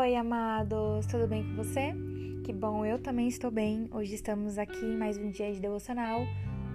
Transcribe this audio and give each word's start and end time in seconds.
amados, 0.00 1.04
tudo 1.06 1.28
bem 1.28 1.44
com 1.44 1.56
você? 1.56 1.92
Que 2.42 2.54
bom, 2.54 2.86
eu 2.86 2.98
também 2.98 3.28
estou 3.28 3.50
bem. 3.50 3.86
Hoje 3.92 4.14
estamos 4.14 4.56
aqui 4.56 4.82
em 4.82 4.96
mais 4.96 5.18
um 5.18 5.30
dia 5.30 5.52
de 5.52 5.60
devocional. 5.60 6.22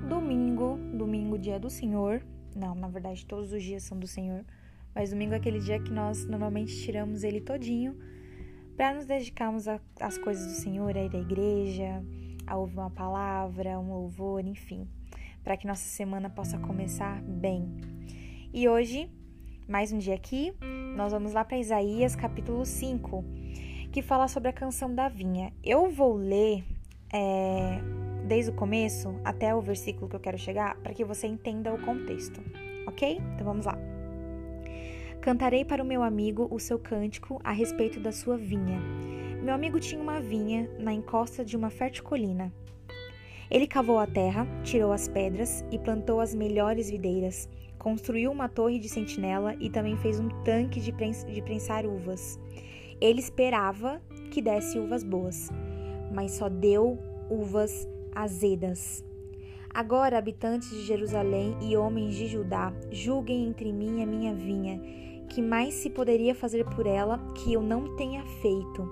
Domingo, 0.07 0.77
domingo, 0.93 1.35
dia 1.35 1.59
do 1.59 1.67
Senhor. 1.67 2.23
Não, 2.55 2.75
na 2.75 2.87
verdade, 2.87 3.25
todos 3.25 3.51
os 3.51 3.63
dias 3.63 3.81
são 3.81 3.97
do 3.97 4.05
Senhor. 4.05 4.45
Mas 4.93 5.09
domingo 5.09 5.33
é 5.33 5.37
aquele 5.37 5.59
dia 5.59 5.79
que 5.79 5.91
nós 5.91 6.23
normalmente 6.27 6.79
tiramos 6.83 7.23
ele 7.23 7.41
todinho 7.41 7.97
para 8.77 8.93
nos 8.93 9.07
dedicarmos 9.07 9.65
às 9.99 10.17
coisas 10.19 10.45
do 10.45 10.61
Senhor, 10.61 10.95
a 10.95 11.01
ir 11.01 11.15
à 11.15 11.19
igreja, 11.19 12.03
a 12.45 12.55
ouvir 12.55 12.77
uma 12.77 12.91
palavra, 12.91 13.79
um 13.79 13.91
louvor, 13.91 14.45
enfim, 14.45 14.87
para 15.43 15.57
que 15.57 15.65
nossa 15.65 15.87
semana 15.87 16.29
possa 16.29 16.59
começar 16.59 17.23
bem. 17.23 17.75
E 18.53 18.69
hoje, 18.69 19.09
mais 19.67 19.91
um 19.91 19.97
dia 19.97 20.13
aqui, 20.13 20.53
nós 20.95 21.11
vamos 21.11 21.33
lá 21.33 21.43
para 21.43 21.57
Isaías 21.57 22.15
capítulo 22.15 22.63
5, 22.65 23.25
que 23.91 24.01
fala 24.01 24.27
sobre 24.27 24.49
a 24.49 24.53
canção 24.53 24.93
da 24.93 25.09
vinha. 25.09 25.51
Eu 25.63 25.89
vou 25.89 26.15
ler 26.15 26.63
é, 27.11 27.79
desde 28.27 28.51
o 28.51 28.53
começo 28.53 29.19
até 29.23 29.55
o 29.55 29.61
versículo 29.61 30.07
que 30.07 30.15
eu 30.15 30.19
quero 30.19 30.37
chegar 30.37 30.75
para 30.77 30.93
que 30.93 31.03
você 31.03 31.25
entenda 31.25 31.73
o 31.73 31.81
contexto, 31.81 32.41
ok? 32.87 33.19
Então 33.33 33.45
vamos 33.45 33.65
lá. 33.65 33.75
Cantarei 35.19 35.65
para 35.65 35.81
o 35.81 35.85
meu 35.85 36.03
amigo 36.03 36.47
o 36.51 36.59
seu 36.59 36.77
cântico 36.77 37.41
a 37.43 37.51
respeito 37.51 37.99
da 37.99 38.11
sua 38.11 38.37
vinha. 38.37 38.79
Meu 39.41 39.53
amigo 39.53 39.79
tinha 39.79 39.99
uma 39.99 40.21
vinha 40.21 40.69
na 40.77 40.93
encosta 40.93 41.43
de 41.43 41.57
uma 41.57 41.71
fértil 41.71 42.03
colina. 42.03 42.53
Ele 43.49 43.67
cavou 43.67 43.99
a 43.99 44.07
terra, 44.07 44.47
tirou 44.63 44.91
as 44.91 45.07
pedras 45.07 45.63
e 45.71 45.79
plantou 45.79 46.19
as 46.19 46.33
melhores 46.33 46.89
videiras 46.89 47.47
construiu 47.85 48.31
uma 48.31 48.49
torre 48.49 48.79
de 48.79 48.89
sentinela 48.89 49.55
e 49.59 49.69
também 49.69 49.95
fez 49.97 50.19
um 50.19 50.27
tanque 50.43 50.79
de, 50.79 50.91
de 50.91 51.41
prensar 51.43 51.85
uvas. 51.85 52.39
Ele 52.99 53.19
esperava 53.19 54.01
que 54.31 54.41
desse 54.41 54.79
uvas 54.79 55.03
boas, 55.03 55.51
mas 56.11 56.31
só 56.31 56.49
deu 56.49 56.97
uvas 57.29 57.87
azedas. 58.15 59.05
Agora, 59.71 60.17
habitantes 60.17 60.67
de 60.71 60.81
Jerusalém 60.81 61.55
e 61.61 61.77
homens 61.77 62.15
de 62.15 62.25
Judá, 62.25 62.73
julguem 62.89 63.45
entre 63.45 63.71
mim 63.71 63.99
e 63.99 64.01
a 64.01 64.07
minha 64.07 64.33
vinha, 64.33 64.81
que 65.29 65.39
mais 65.39 65.75
se 65.75 65.91
poderia 65.91 66.33
fazer 66.33 66.65
por 66.65 66.87
ela 66.87 67.19
que 67.35 67.53
eu 67.53 67.61
não 67.61 67.95
tenha 67.97 68.25
feito. 68.41 68.89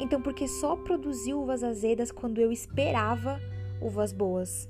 Então, 0.00 0.20
porque 0.20 0.48
só 0.48 0.74
produziu 0.74 1.40
uvas 1.40 1.62
azedas 1.62 2.10
quando 2.10 2.40
eu 2.40 2.50
esperava 2.50 3.40
uvas 3.80 4.12
boas? 4.12 4.68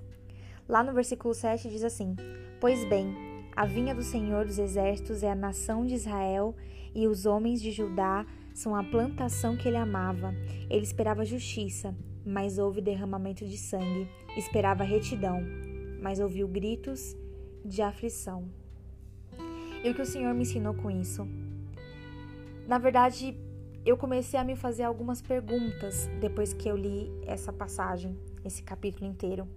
Lá 0.68 0.82
no 0.82 0.92
versículo 0.92 1.34
7 1.34 1.68
diz 1.68 1.84
assim: 1.84 2.16
Pois 2.60 2.84
bem, 2.88 3.14
a 3.56 3.66
vinha 3.66 3.94
do 3.94 4.02
Senhor 4.02 4.44
dos 4.46 4.58
Exércitos 4.58 5.22
é 5.22 5.30
a 5.30 5.34
nação 5.34 5.86
de 5.86 5.94
Israel 5.94 6.54
e 6.94 7.06
os 7.06 7.26
homens 7.26 7.60
de 7.60 7.70
Judá 7.70 8.26
são 8.54 8.74
a 8.74 8.82
plantação 8.82 9.56
que 9.56 9.68
ele 9.68 9.76
amava. 9.76 10.34
Ele 10.70 10.84
esperava 10.84 11.24
justiça, 11.24 11.94
mas 12.24 12.58
houve 12.58 12.80
derramamento 12.80 13.44
de 13.44 13.56
sangue. 13.58 14.08
Esperava 14.36 14.84
retidão, 14.84 15.40
mas 16.00 16.20
ouviu 16.20 16.48
gritos 16.48 17.16
de 17.64 17.82
aflição. 17.82 18.48
E 19.84 19.90
o 19.90 19.94
que 19.94 20.02
o 20.02 20.06
Senhor 20.06 20.32
me 20.34 20.42
ensinou 20.42 20.74
com 20.74 20.90
isso? 20.90 21.28
Na 22.66 22.78
verdade, 22.78 23.36
eu 23.84 23.96
comecei 23.96 24.40
a 24.40 24.44
me 24.44 24.56
fazer 24.56 24.84
algumas 24.84 25.20
perguntas 25.20 26.08
depois 26.20 26.54
que 26.54 26.68
eu 26.68 26.76
li 26.76 27.10
essa 27.26 27.52
passagem, 27.52 28.16
esse 28.44 28.62
capítulo 28.62 29.06
inteiro. 29.06 29.48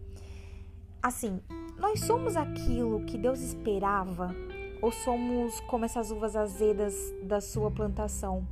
Assim, 1.02 1.42
nós 1.78 2.00
somos 2.02 2.36
aquilo 2.36 3.06
que 3.06 3.18
Deus 3.18 3.40
esperava 3.40 4.36
ou 4.82 4.92
somos 4.92 5.60
como 5.62 5.86
essas 5.86 6.12
uvas 6.12 6.36
azedas 6.36 6.96
da 7.23 7.39
sua 7.39 7.70
plantação? 7.72 8.48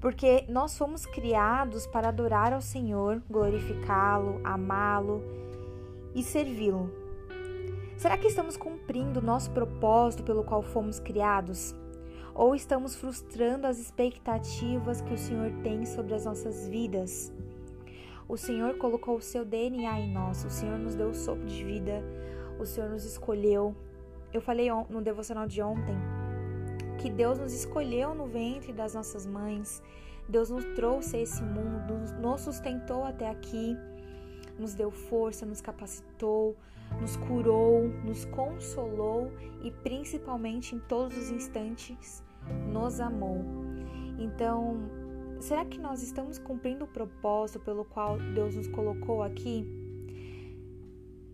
Porque 0.00 0.44
nós 0.48 0.78
fomos 0.78 1.04
criados 1.06 1.86
para 1.86 2.08
adorar 2.08 2.52
ao 2.52 2.60
Senhor, 2.60 3.22
glorificá-lo, 3.28 4.40
amá-lo 4.44 5.22
e 6.14 6.22
servi-lo. 6.22 6.90
Será 7.96 8.16
que 8.16 8.28
estamos 8.28 8.56
cumprindo 8.56 9.18
o 9.18 9.22
nosso 9.22 9.50
propósito 9.50 10.22
pelo 10.22 10.44
qual 10.44 10.62
fomos 10.62 11.00
criados? 11.00 11.74
Ou 12.32 12.54
estamos 12.54 12.94
frustrando 12.94 13.66
as 13.66 13.80
expectativas 13.80 15.00
que 15.00 15.14
o 15.14 15.18
Senhor 15.18 15.50
tem 15.64 15.84
sobre 15.84 16.14
as 16.14 16.24
nossas 16.24 16.68
vidas? 16.68 17.32
O 18.28 18.36
Senhor 18.36 18.76
colocou 18.76 19.16
o 19.16 19.22
seu 19.22 19.42
DNA 19.42 20.00
em 20.00 20.12
nós, 20.12 20.44
o 20.44 20.50
Senhor 20.50 20.78
nos 20.78 20.94
deu 20.94 21.08
o 21.08 21.14
sopro 21.14 21.46
de 21.46 21.64
vida, 21.64 22.04
o 22.60 22.66
Senhor 22.66 22.90
nos 22.90 23.06
escolheu. 23.06 23.74
Eu 24.34 24.42
falei 24.42 24.68
no 24.90 25.00
devocional 25.00 25.46
de 25.46 25.62
ontem 25.62 25.96
que 26.98 27.08
Deus 27.08 27.38
nos 27.38 27.54
escolheu 27.54 28.14
no 28.14 28.26
ventre 28.26 28.70
das 28.70 28.92
nossas 28.92 29.24
mães, 29.24 29.82
Deus 30.28 30.50
nos 30.50 30.64
trouxe 30.76 31.16
a 31.16 31.20
esse 31.20 31.42
mundo, 31.42 31.94
nos 32.20 32.42
sustentou 32.42 33.02
até 33.02 33.30
aqui, 33.30 33.74
nos 34.58 34.74
deu 34.74 34.90
força, 34.90 35.46
nos 35.46 35.62
capacitou, 35.62 36.54
nos 37.00 37.16
curou, 37.16 37.88
nos 38.04 38.26
consolou 38.26 39.32
e 39.62 39.70
principalmente 39.70 40.74
em 40.74 40.80
todos 40.80 41.16
os 41.16 41.30
instantes 41.30 42.22
nos 42.70 43.00
amou. 43.00 43.42
Então, 44.18 44.76
será 45.40 45.64
que 45.64 45.78
nós 45.78 46.02
estamos 46.02 46.38
cumprindo 46.38 46.84
o 46.84 46.88
propósito 46.88 47.60
pelo 47.60 47.84
qual 47.84 48.18
Deus 48.34 48.54
nos 48.54 48.66
colocou 48.68 49.22
aqui? 49.22 49.66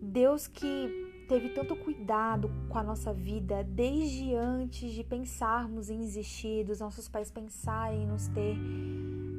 Deus 0.01 0.47
que 0.47 1.05
teve 1.27 1.49
tanto 1.49 1.75
cuidado 1.75 2.51
com 2.69 2.77
a 2.77 2.83
nossa 2.83 3.11
vida 3.11 3.63
desde 3.63 4.35
antes 4.35 4.91
de 4.93 5.03
pensarmos 5.03 5.89
em 5.89 6.03
existir, 6.03 6.63
dos 6.65 6.79
nossos 6.79 7.07
pais 7.07 7.31
pensarem 7.31 8.03
em 8.03 8.07
nos 8.07 8.27
ter. 8.27 8.55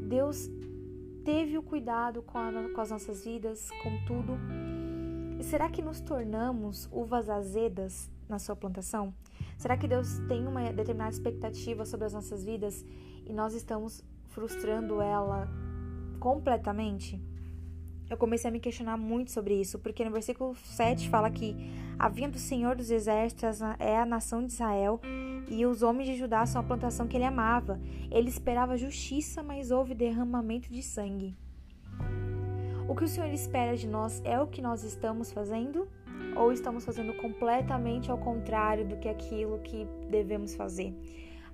Deus 0.09 0.51
teve 1.25 1.57
o 1.57 1.63
cuidado 1.63 2.23
com, 2.23 2.39
a, 2.39 2.51
com 2.75 2.81
as 2.81 2.91
nossas 2.91 3.25
vidas, 3.25 3.71
com 3.83 4.05
tudo. 4.05 4.37
E 5.39 5.45
será 5.45 5.69
que 5.69 5.83
nos 5.83 6.01
tornamos 6.01 6.89
uvas 6.91 7.29
azedas 7.29 8.11
na 8.29 8.39
sua 8.39 8.57
plantação? 8.57 9.15
Será 9.57 9.77
que 9.77 9.87
Deus 9.87 10.19
tem 10.29 10.47
uma 10.47 10.73
determinada 10.73 11.11
expectativa 11.11 11.85
sobre 11.85 12.07
as 12.07 12.13
nossas 12.13 12.45
vidas 12.45 12.85
e 13.25 13.33
nós 13.33 13.55
estamos 13.55 14.03
frustrando 14.37 15.01
ela 15.01 15.49
completamente? 16.21 17.19
Eu 18.11 18.19
comecei 18.19 18.51
a 18.51 18.53
me 18.53 18.61
questionar 18.61 18.99
muito 18.99 19.31
sobre 19.31 19.59
isso, 19.59 19.79
porque 19.79 20.05
no 20.05 20.11
versículo 20.11 20.55
7 20.55 21.09
fala 21.09 21.31
que 21.31 21.57
a 21.99 22.11
vinha 22.11 22.29
do 22.29 22.39
Senhor 22.39 22.77
dos 22.77 22.91
Exércitos 22.91 23.63
é 23.79 23.99
a 23.99 24.05
nação 24.05 24.45
de 24.45 24.53
Israel 24.53 25.01
e 25.49 25.65
os 25.65 25.83
homens 25.83 26.07
de 26.07 26.17
Judá 26.17 26.45
são 26.45 26.61
a 26.61 26.65
plantação 26.65 27.09
que 27.09 27.17
ele 27.17 27.25
amava. 27.25 27.81
Ele 28.11 28.29
esperava 28.29 28.77
justiça, 28.77 29.43
mas 29.43 29.71
houve 29.71 29.95
derramamento 29.95 30.71
de 30.71 30.83
sangue. 30.83 31.35
O 32.87 32.95
que 32.95 33.05
o 33.05 33.09
Senhor 33.09 33.31
espera 33.31 33.75
de 33.75 33.89
nós 33.89 34.21
é 34.23 34.39
o 34.39 34.47
que 34.47 34.61
nós 34.61 34.85
estamos 34.85 35.33
fazendo? 35.33 35.89
Ou 36.37 36.53
estamos 36.53 36.85
fazendo 36.85 37.15
completamente 37.15 38.11
ao 38.11 38.19
contrário 38.19 38.87
do 38.87 38.99
que 38.99 39.09
aquilo 39.09 39.59
que 39.61 39.89
devemos 40.11 40.55
fazer? 40.55 40.95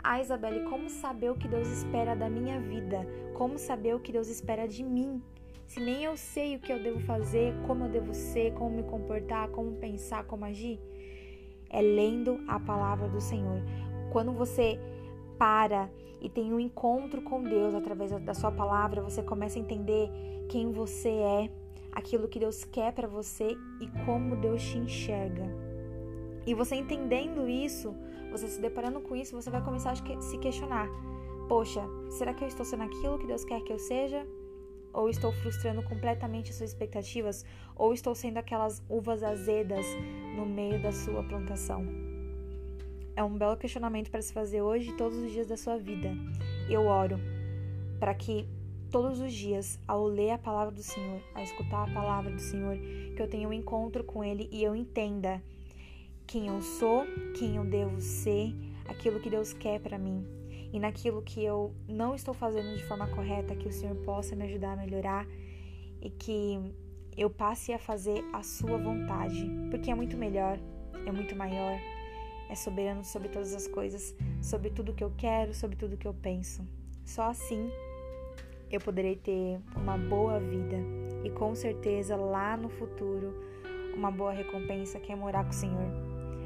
Ah, 0.04 0.20
Isabelle, 0.20 0.64
como 0.64 0.90
saber 0.90 1.30
o 1.30 1.36
que 1.36 1.46
Deus 1.46 1.68
espera 1.68 2.16
da 2.16 2.28
minha 2.28 2.58
vida? 2.58 3.06
Como 3.34 3.56
saber 3.56 3.94
o 3.94 4.00
que 4.00 4.10
Deus 4.10 4.28
espera 4.28 4.66
de 4.66 4.82
mim? 4.82 5.22
Se 5.68 5.78
nem 5.78 6.02
eu 6.02 6.16
sei 6.16 6.56
o 6.56 6.58
que 6.58 6.72
eu 6.72 6.82
devo 6.82 6.98
fazer, 6.98 7.54
como 7.68 7.84
eu 7.84 7.88
devo 7.88 8.12
ser, 8.12 8.52
como 8.54 8.76
me 8.76 8.82
comportar, 8.82 9.48
como 9.50 9.76
pensar, 9.76 10.24
como 10.24 10.44
agir? 10.44 10.80
É 11.70 11.80
lendo 11.80 12.40
a 12.48 12.58
palavra 12.58 13.08
do 13.08 13.20
Senhor. 13.20 13.62
Quando 14.10 14.32
você 14.32 14.76
para 15.38 15.88
e 16.20 16.28
tem 16.28 16.52
um 16.52 16.58
encontro 16.58 17.22
com 17.22 17.40
Deus 17.40 17.72
através 17.72 18.10
da 18.10 18.34
sua 18.34 18.50
palavra, 18.50 19.02
você 19.02 19.22
começa 19.22 19.56
a 19.56 19.62
entender 19.62 20.10
quem 20.48 20.72
você 20.72 21.10
é, 21.10 21.50
aquilo 21.92 22.26
que 22.26 22.40
Deus 22.40 22.64
quer 22.64 22.92
para 22.92 23.06
você 23.06 23.56
e 23.80 24.04
como 24.04 24.34
Deus 24.34 24.62
te 24.62 24.78
enxerga. 24.78 25.44
E 26.44 26.54
você 26.54 26.74
entendendo 26.74 27.48
isso, 27.48 27.94
você 28.32 28.48
se 28.48 28.60
deparando 28.60 29.00
com 29.00 29.14
isso, 29.14 29.36
você 29.40 29.50
vai 29.50 29.62
começar 29.62 29.92
a 29.92 30.20
se 30.20 30.38
questionar: 30.38 30.88
poxa, 31.48 31.82
será 32.10 32.32
que 32.32 32.42
eu 32.42 32.48
estou 32.48 32.64
sendo 32.64 32.84
aquilo 32.84 33.18
que 33.18 33.26
Deus 33.26 33.44
quer 33.44 33.60
que 33.62 33.72
eu 33.72 33.78
seja? 33.78 34.26
Ou 34.92 35.08
estou 35.08 35.32
frustrando 35.32 35.82
completamente 35.82 36.50
as 36.50 36.56
suas 36.56 36.70
expectativas? 36.70 37.44
Ou 37.76 37.92
estou 37.92 38.14
sendo 38.14 38.38
aquelas 38.38 38.82
uvas 38.88 39.22
azedas 39.22 39.86
no 40.36 40.44
meio 40.44 40.82
da 40.82 40.92
sua 40.92 41.22
plantação? 41.22 41.86
É 43.14 43.22
um 43.22 43.36
belo 43.36 43.56
questionamento 43.56 44.10
para 44.10 44.22
se 44.22 44.32
fazer 44.32 44.62
hoje 44.62 44.90
e 44.90 44.96
todos 44.96 45.18
os 45.18 45.30
dias 45.30 45.46
da 45.46 45.56
sua 45.56 45.78
vida. 45.78 46.10
Eu 46.68 46.86
oro 46.86 47.18
para 47.98 48.14
que 48.14 48.46
todos 48.90 49.20
os 49.20 49.32
dias, 49.32 49.78
ao 49.88 50.04
ler 50.04 50.32
a 50.32 50.38
palavra 50.38 50.74
do 50.74 50.82
Senhor, 50.82 51.22
a 51.34 51.42
escutar 51.42 51.88
a 51.88 51.94
palavra 51.94 52.30
do 52.30 52.40
Senhor, 52.40 52.76
que 53.14 53.22
eu 53.22 53.28
tenha 53.28 53.48
um 53.48 53.52
encontro 53.52 54.04
com 54.04 54.22
Ele 54.22 54.48
e 54.52 54.62
eu 54.62 54.76
entenda 54.76 55.42
quem 56.32 56.46
eu 56.46 56.62
sou, 56.62 57.04
quem 57.38 57.56
eu 57.56 57.64
devo 57.64 58.00
ser, 58.00 58.54
aquilo 58.88 59.20
que 59.20 59.28
Deus 59.28 59.52
quer 59.52 59.78
para 59.78 59.98
mim 59.98 60.26
e 60.72 60.80
naquilo 60.80 61.20
que 61.20 61.44
eu 61.44 61.74
não 61.86 62.14
estou 62.14 62.32
fazendo 62.32 62.74
de 62.74 62.82
forma 62.84 63.06
correta, 63.08 63.54
que 63.54 63.68
o 63.68 63.72
Senhor 63.72 63.94
possa 63.96 64.34
me 64.34 64.46
ajudar 64.46 64.72
a 64.72 64.76
melhorar 64.76 65.26
e 66.00 66.08
que 66.08 66.58
eu 67.18 67.28
passe 67.28 67.74
a 67.74 67.78
fazer 67.78 68.24
a 68.32 68.42
sua 68.42 68.78
vontade, 68.78 69.46
porque 69.70 69.90
é 69.90 69.94
muito 69.94 70.16
melhor, 70.16 70.58
é 71.04 71.12
muito 71.12 71.36
maior, 71.36 71.78
é 72.48 72.54
soberano 72.54 73.04
sobre 73.04 73.28
todas 73.28 73.52
as 73.52 73.68
coisas, 73.68 74.16
sobre 74.40 74.70
tudo 74.70 74.94
que 74.94 75.04
eu 75.04 75.12
quero, 75.18 75.52
sobre 75.52 75.76
tudo 75.76 75.98
que 75.98 76.08
eu 76.08 76.14
penso. 76.14 76.66
Só 77.04 77.24
assim 77.24 77.70
eu 78.70 78.80
poderei 78.80 79.16
ter 79.16 79.60
uma 79.76 79.98
boa 79.98 80.40
vida 80.40 80.78
e 81.22 81.28
com 81.28 81.54
certeza 81.54 82.16
lá 82.16 82.56
no 82.56 82.70
futuro 82.70 83.34
uma 83.94 84.10
boa 84.10 84.32
recompensa 84.32 84.98
que 84.98 85.12
é 85.12 85.14
morar 85.14 85.44
com 85.44 85.50
o 85.50 85.52
Senhor. 85.52 86.01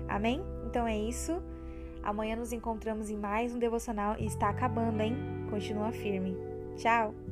Amém? 0.09 0.41
Então 0.65 0.87
é 0.87 0.97
isso. 0.97 1.43
Amanhã 2.03 2.37
nos 2.37 2.53
encontramos 2.53 3.11
em 3.11 3.17
mais 3.17 3.53
um 3.55 3.59
devocional 3.59 4.17
e 4.19 4.27
está 4.27 4.49
acabando, 4.49 5.01
hein? 5.01 5.17
Continua 5.51 5.91
firme. 5.91 6.37
Tchau! 6.77 7.26